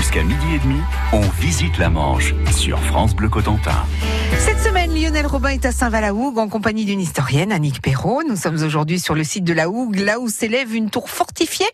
[0.00, 0.80] Jusqu'à midi et demi,
[1.12, 3.84] on visite la Manche sur France Bleu Cotentin.
[4.38, 8.22] Cette semaine, Lionel Robin est à Saint-Val-la-Hougue en compagnie d'une historienne, Annick Perrault.
[8.28, 11.66] Nous sommes aujourd'hui sur le site de la Hougue, là où s'élève une tour fortifiée,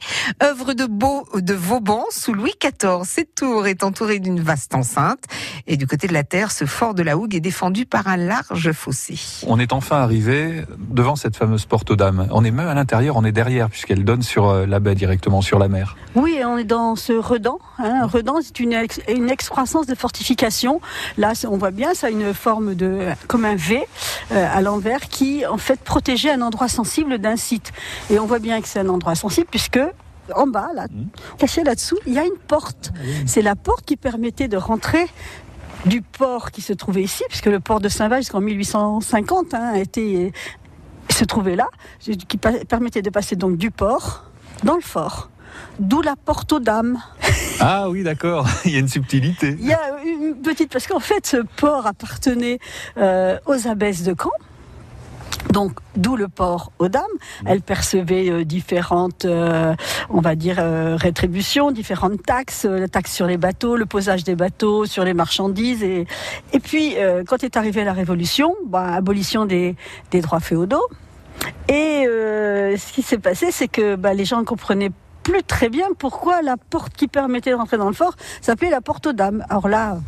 [0.43, 3.05] œuvre de, Beau, de Vauban sous Louis XIV.
[3.05, 5.25] Cette tour est entourée d'une vaste enceinte
[5.67, 8.17] et du côté de la terre, ce fort de la Hougue est défendu par un
[8.17, 9.19] large fossé.
[9.47, 12.27] On est enfin arrivé devant cette fameuse porte aux dames.
[12.31, 15.43] On est même à l'intérieur, on est derrière puisqu'elle donne sur euh, la baie directement
[15.43, 15.97] sur la mer.
[16.15, 17.59] Oui, on est dans ce redan.
[17.79, 18.07] Hein.
[18.07, 18.77] Redan, c'est une,
[19.09, 20.81] une excroissance de fortification.
[21.19, 23.83] Là, on voit bien, ça a une forme de comme un V
[24.31, 27.73] euh, à l'envers qui, en fait, protégeait un endroit sensible d'un site.
[28.09, 29.81] Et on voit bien que c'est un endroit sensible puisque
[30.33, 31.07] en bas, là, mmh.
[31.39, 32.93] caché là-dessous, il y a une porte.
[32.95, 35.07] Ah c'est la porte qui permettait de rentrer
[35.87, 40.33] du port qui se trouvait ici, puisque le port de Saint-Val jusqu'en 1850 hein, était,
[41.11, 41.67] se trouvait là,
[42.29, 44.31] qui permettait de passer donc du port
[44.63, 45.31] dans le fort.
[45.79, 46.99] D'où la porte aux dames.
[47.61, 48.47] Ah oui, d'accord.
[48.65, 49.57] Il y a une subtilité.
[49.59, 49.81] Il y a
[50.35, 52.59] petite parce qu'en fait, ce port appartenait
[52.97, 54.31] euh, aux abbesses de Caen.
[55.53, 57.03] Donc, d'où le port aux dames.
[57.45, 59.75] Elles percevaient euh, différentes, euh,
[60.11, 60.57] on va dire,
[60.99, 65.83] rétributions, différentes taxes, la taxe sur les bateaux, le posage des bateaux, sur les marchandises.
[65.83, 66.07] Et,
[66.63, 66.97] puis,
[67.29, 69.77] quand est arrivée la Révolution, bah, abolition des,
[70.13, 70.87] droits féodaux.
[71.69, 74.91] Et ce qui s'est passé, c'est que bah, les gens comprenaient
[75.27, 78.81] plus très bien pourquoi la porte qui permettait de rentrer dans le fort s'appelait la
[78.81, 79.45] porte aux dames.
[79.51, 79.99] Alors là,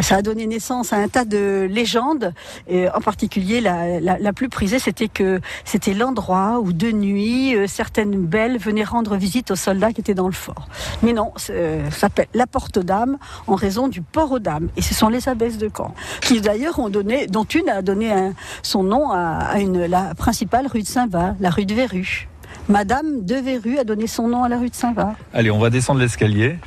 [0.00, 2.32] ça a donné naissance à un tas de légendes,
[2.66, 7.66] et en particulier la, la, plus prisée, c'était que c'était l'endroit où de nuit euh,
[7.66, 10.68] certaines belles venaient rendre visite aux soldats qui étaient dans le fort.
[11.02, 11.52] Mais non, ça
[11.90, 15.28] s'appelle la porte aux dames en raison du port aux dames, et ce sont les
[15.28, 18.32] abbesses de Caen qui d'ailleurs ont donné, dont une a donné
[18.62, 22.28] son nom à, une, la principale rue de Saint-Va, la rue de Verru.
[22.68, 25.14] Madame de Verru a donné son nom à la rue de Saint-Va.
[25.32, 26.58] Allez, on va descendre l'escalier.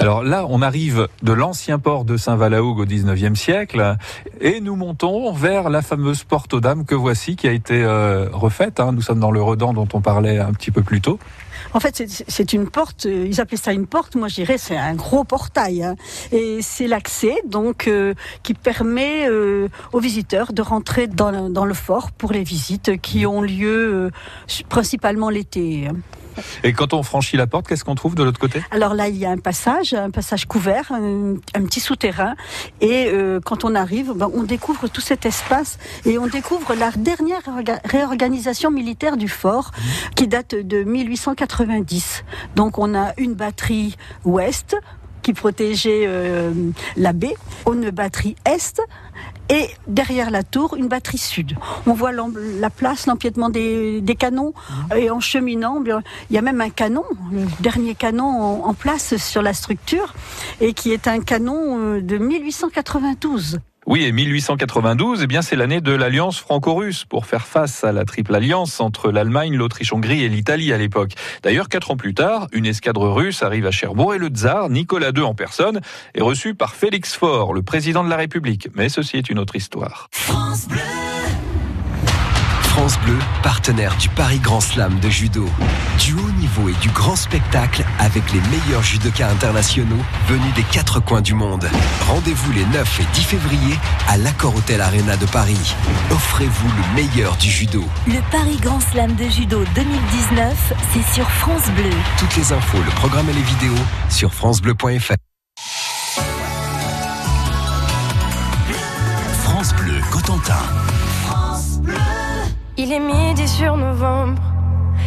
[0.00, 3.98] Alors là, on arrive de l'ancien port de Saint-Valahougue au 19e siècle
[4.40, 8.30] et nous montons vers la fameuse porte aux dames que voici qui a été euh,
[8.32, 8.80] refaite.
[8.80, 8.92] Hein.
[8.92, 11.18] Nous sommes dans le Redan dont on parlait un petit peu plus tôt.
[11.74, 14.78] En fait, c'est une porte, euh, ils appelaient ça une porte, moi je dirais c'est
[14.78, 15.82] un gros portail.
[15.82, 15.96] Hein.
[16.32, 19.28] Et c'est l'accès donc euh, qui permet
[19.92, 24.10] aux visiteurs de rentrer dans, dans, le fort pour les visites qui ont lieu
[24.70, 25.88] principalement l'été.
[26.64, 28.62] Et quand on franchit la porte, qu'est-ce qu'on trouve de l'autre côté?
[28.70, 32.34] Alors là, il y a un passage, un passage couvert, un, petit souterrain.
[32.80, 36.90] Et euh, quand on arrive, ben, on découvre tout cet espace et on découvre la
[36.90, 37.42] dernière
[37.84, 39.70] réorganisation militaire du fort
[40.16, 42.24] qui date de 1890.
[42.56, 44.76] Donc on a une batterie ouest
[45.22, 46.52] qui protégeait euh,
[46.96, 47.36] la baie,
[47.66, 48.80] une batterie est
[49.50, 51.56] et derrière la tour, une batterie sud.
[51.86, 54.54] On voit la place, l'empiètement des, canons,
[54.92, 54.96] mhm.
[54.96, 59.42] et en cheminant, il y a même un canon, le dernier canon en place sur
[59.42, 60.14] la structure,
[60.60, 63.58] et qui est un canon euh, de 1892.
[63.86, 68.04] Oui, et 1892, eh bien, c'est l'année de l'alliance franco-russe pour faire face à la
[68.04, 71.12] triple alliance entre l'Allemagne, l'Autriche-Hongrie et l'Italie à l'époque.
[71.42, 75.10] D'ailleurs, quatre ans plus tard, une escadre russe arrive à Cherbourg et le tsar, Nicolas
[75.16, 75.80] II en personne,
[76.14, 78.68] est reçu par Félix Faure, le président de la République.
[78.74, 80.08] Mais ceci est une autre histoire.
[82.70, 85.44] France Bleu, partenaire du Paris Grand Slam de judo.
[85.98, 89.98] Du haut niveau et du grand spectacle avec les meilleurs judokas internationaux
[90.28, 91.68] venus des quatre coins du monde.
[92.06, 93.74] Rendez-vous les 9 et 10 février
[94.08, 95.74] à l'Accor Hotel Arena de Paris.
[96.12, 97.84] Offrez-vous le meilleur du judo.
[98.06, 101.90] Le Paris Grand Slam de judo 2019, c'est sur France Bleu.
[102.18, 105.16] Toutes les infos, le programme et les vidéos sur francebleu.fr.
[109.42, 110.62] France Bleu Cotentin.
[112.82, 114.40] Il est midi sur novembre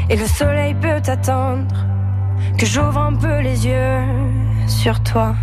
[0.08, 1.76] et le soleil peut attendre
[2.56, 4.04] que j'ouvre un peu les yeux
[4.68, 5.34] sur toi.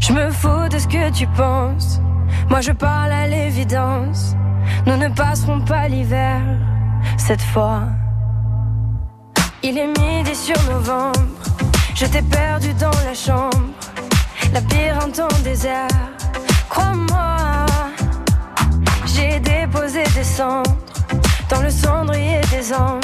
[0.00, 2.00] Je me fous de ce que tu penses,
[2.48, 4.36] moi je parle à l'évidence.
[4.86, 6.40] Nous ne passerons pas l'hiver
[7.18, 7.82] cette fois.
[9.62, 11.42] Il est midi sur novembre,
[11.94, 13.68] je t'ai perdu dans la chambre,
[14.54, 15.88] la pire en désert.
[16.70, 17.36] Crois-moi.
[19.14, 19.38] J'ai
[19.74, 20.76] déposé des cendres
[21.50, 23.03] dans le cendrier des anges.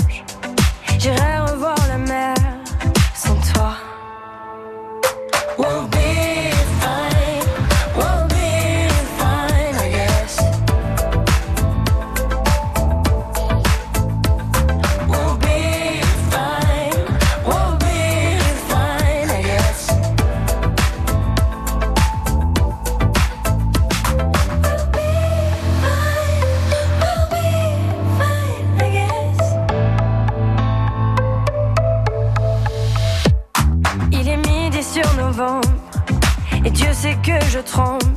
[37.22, 38.16] Que je tremble.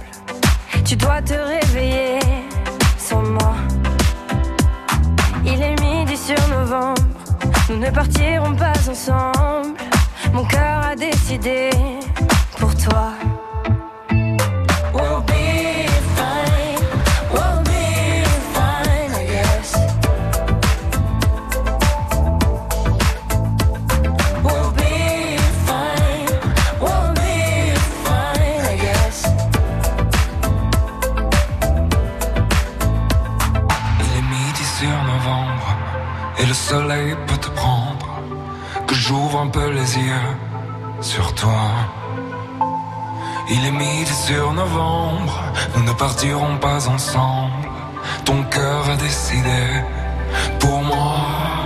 [0.86, 2.20] Tu dois te réveiller
[2.98, 3.56] sans moi.
[5.46, 7.02] Il est midi sur novembre.
[7.70, 9.78] Nous ne partirons pas ensemble.
[10.34, 11.70] Mon cœur a décidé
[12.60, 13.12] pour toi.
[37.28, 38.08] Peut te prendre.
[38.88, 40.30] Que j'ouvre un peu les yeux
[41.02, 41.70] sur toi.
[43.50, 45.44] Il est midi sur novembre,
[45.76, 47.68] nous ne partirons pas ensemble.
[48.26, 49.84] Ton cœur a décidé
[50.60, 51.63] pour moi.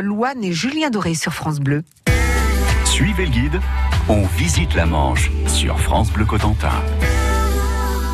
[0.00, 1.82] Louane et Julien Doré sur France Bleu.
[2.84, 3.60] Suivez le guide,
[4.08, 6.72] on visite la Manche sur France Bleu Cotentin.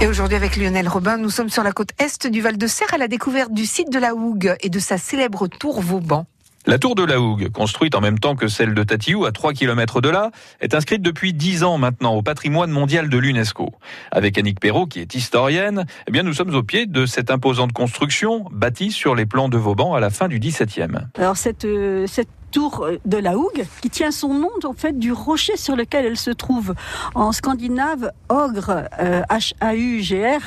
[0.00, 2.94] Et aujourd'hui avec Lionel Robin, nous sommes sur la côte est du Val de Serre
[2.94, 6.26] à la découverte du site de la Hougue et de sa célèbre tour Vauban.
[6.66, 9.54] La tour de la Hougue, construite en même temps que celle de Tatiou, à 3
[9.54, 10.30] km de là,
[10.60, 13.72] est inscrite depuis 10 ans maintenant au patrimoine mondial de l'UNESCO.
[14.10, 17.72] Avec Annick Perrault, qui est historienne, eh bien, nous sommes au pied de cette imposante
[17.72, 21.08] construction bâtie sur les plans de Vauban à la fin du XVIIe.
[21.16, 21.34] Alors
[21.64, 22.06] euh,
[22.50, 26.16] tour de la Hougue, qui tient son nom en fait du rocher sur lequel elle
[26.16, 26.74] se trouve.
[27.14, 30.42] En scandinave, ogre, euh, H-A-U-G-R,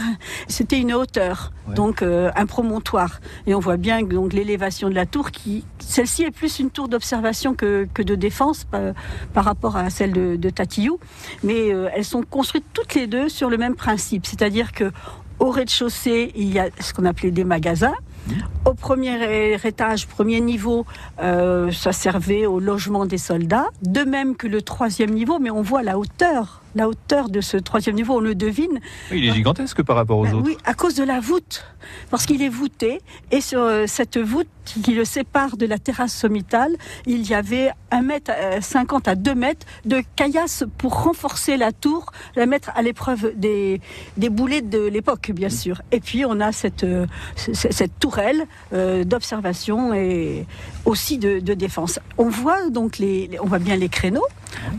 [0.47, 3.19] c'était une hauteur, donc euh, un promontoire.
[3.47, 6.87] Et on voit bien donc l'élévation de la tour qui, celle-ci est plus une tour
[6.87, 8.93] d'observation que, que de défense par,
[9.33, 10.99] par rapport à celle de, de Tatillou,
[11.43, 14.91] mais euh, elles sont construites toutes les deux sur le même principe, c'est-à-dire que
[15.39, 17.95] au rez-de-chaussée, il y a ce qu'on appelait des magasins.
[18.65, 20.85] Au premier étage, premier niveau,
[21.21, 23.67] euh, ça servait au logement des soldats.
[23.81, 27.57] De même que le troisième niveau, mais on voit la hauteur, la hauteur de ce
[27.57, 28.79] troisième niveau, on le devine.
[29.11, 30.45] Il est gigantesque par rapport aux Ben autres.
[30.47, 31.65] oui, à cause de la voûte,
[32.09, 36.13] parce qu'il est voûté, et sur euh, cette voûte qui le sépare de la terrasse
[36.13, 36.75] sommitale,
[37.05, 41.71] il y avait 1 mètre euh, 50 à 2 mètres de caillasse pour renforcer la
[41.71, 43.81] tour, la mettre à l'épreuve des,
[44.17, 45.81] des boulets de l'époque, bien sûr.
[45.91, 47.05] Et puis on a cette, euh,
[47.35, 50.45] cette tourelle euh, d'observation et
[50.85, 51.99] aussi de, de défense.
[52.17, 54.25] On voit donc les, on voit bien les créneaux.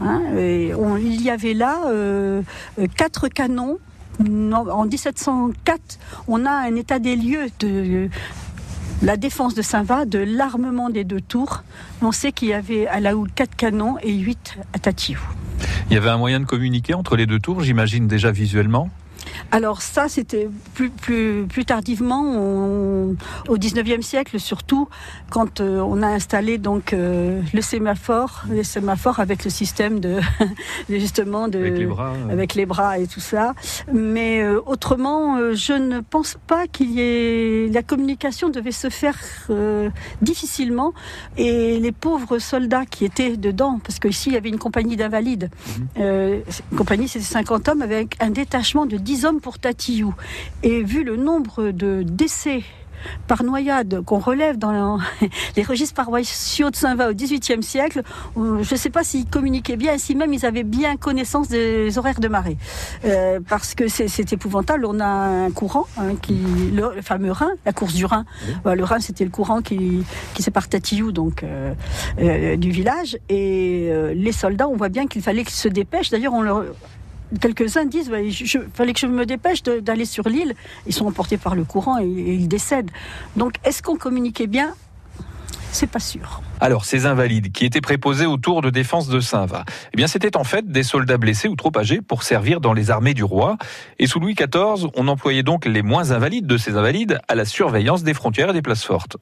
[0.00, 2.42] hein, et on- il y avait là euh,
[2.78, 3.78] euh, quatre canons
[4.20, 5.98] non, en 1704,
[6.28, 8.08] on a un état des lieux de
[9.04, 11.62] la défense de Saint-Va, de l'armement des deux tours.
[12.00, 15.20] On sait qu'il y avait à la houle quatre canons et huit à Tatiou.
[15.90, 18.88] Il y avait un moyen de communiquer entre les deux tours, j'imagine déjà visuellement?
[19.50, 23.16] Alors ça, c'était plus, plus, plus tardivement, on-
[23.48, 24.88] au 19e siècle surtout,
[25.30, 30.18] quand euh, on a installé donc euh, le sémaphore, les sémaphores avec le système de
[30.88, 32.12] justement de Avec les bras.
[32.14, 32.32] euh.
[32.32, 33.54] avec les bras et tout ça.
[33.92, 37.68] Mais autrement, je ne pense pas qu'il y ait.
[37.72, 39.16] La communication devait se faire
[40.22, 40.92] difficilement.
[41.36, 45.50] Et les pauvres soldats qui étaient dedans, parce qu'ici, il y avait une compagnie d'invalides.
[45.98, 46.40] Euh,
[46.72, 50.14] une compagnie, c'était 50 hommes avec un détachement de 10 hommes pour Tatillou.
[50.62, 52.62] Et vu le nombre de décès
[53.26, 54.98] par noyade qu'on relève dans
[55.56, 58.02] les registres paroissiaux de Saint-Va au XVIIIe siècle,
[58.36, 61.48] euh, je ne sais pas s'ils communiquaient bien, et si même ils avaient bien connaissance
[61.48, 62.56] des horaires de marée.
[63.04, 64.86] Euh, parce que c'est épouvantable.
[64.86, 66.34] On a un courant, hein, qui,
[66.72, 68.24] le, le fameux Rhin, la course du Rhin.
[68.64, 71.74] Le Rhin, c'était le courant qui, qui sépare Tatillou donc, euh,
[72.20, 73.18] euh, du village.
[73.28, 76.10] Et les soldats, on voit bien qu'il fallait qu'ils se dépêchent.
[76.10, 76.64] D'ailleurs, on leur
[77.40, 80.54] quelques-uns disent il fallait que je me dépêche d'aller sur l'île.
[80.86, 82.90] Ils sont emportés par le courant et, et ils décèdent.
[83.36, 84.74] Donc, est-ce qu'on communiquait bien?
[85.72, 86.40] C'est pas sûr.
[86.60, 90.36] Alors, ces invalides qui étaient préposés au tour de défense de Saint-Va, eh bien, c'était
[90.36, 93.56] en fait des soldats blessés ou trop âgés pour servir dans les armées du roi.
[93.98, 97.44] Et sous Louis XIV, on employait donc les moins invalides de ces invalides à la
[97.44, 99.16] surveillance des frontières et des places fortes.